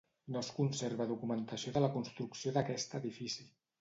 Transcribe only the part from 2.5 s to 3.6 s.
d'aquest edifici.